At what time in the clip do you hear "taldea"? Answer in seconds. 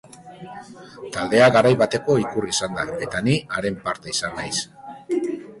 1.17-1.49